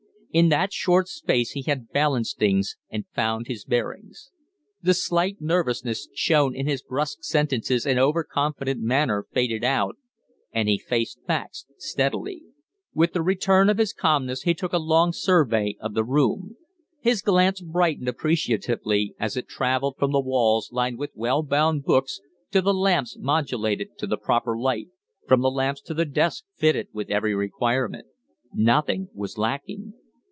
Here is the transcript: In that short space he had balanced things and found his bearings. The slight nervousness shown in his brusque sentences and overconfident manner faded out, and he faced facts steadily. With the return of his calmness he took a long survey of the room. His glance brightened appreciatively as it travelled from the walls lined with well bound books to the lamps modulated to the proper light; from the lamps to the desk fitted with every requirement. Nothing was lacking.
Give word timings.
In 0.33 0.47
that 0.47 0.71
short 0.71 1.09
space 1.09 1.51
he 1.51 1.63
had 1.63 1.89
balanced 1.91 2.37
things 2.39 2.77
and 2.89 3.03
found 3.13 3.47
his 3.47 3.65
bearings. 3.65 4.31
The 4.81 4.93
slight 4.93 5.41
nervousness 5.41 6.07
shown 6.13 6.55
in 6.55 6.65
his 6.67 6.81
brusque 6.81 7.21
sentences 7.25 7.85
and 7.85 7.99
overconfident 7.99 8.79
manner 8.81 9.27
faded 9.33 9.65
out, 9.65 9.97
and 10.53 10.69
he 10.69 10.77
faced 10.77 11.19
facts 11.27 11.65
steadily. 11.77 12.43
With 12.93 13.11
the 13.11 13.21
return 13.21 13.69
of 13.69 13.77
his 13.77 13.91
calmness 13.91 14.43
he 14.43 14.53
took 14.53 14.71
a 14.71 14.77
long 14.77 15.11
survey 15.11 15.75
of 15.81 15.95
the 15.95 16.05
room. 16.05 16.55
His 17.01 17.21
glance 17.21 17.59
brightened 17.59 18.07
appreciatively 18.07 19.13
as 19.19 19.35
it 19.35 19.49
travelled 19.49 19.97
from 19.99 20.13
the 20.13 20.21
walls 20.21 20.69
lined 20.71 20.97
with 20.97 21.11
well 21.13 21.43
bound 21.43 21.83
books 21.83 22.21
to 22.51 22.61
the 22.61 22.73
lamps 22.73 23.17
modulated 23.19 23.97
to 23.97 24.07
the 24.07 24.15
proper 24.17 24.57
light; 24.57 24.87
from 25.27 25.41
the 25.41 25.51
lamps 25.51 25.81
to 25.81 25.93
the 25.93 26.05
desk 26.05 26.45
fitted 26.55 26.87
with 26.93 27.09
every 27.11 27.35
requirement. 27.35 28.07
Nothing 28.53 29.09
was 29.13 29.37
lacking. 29.37 29.91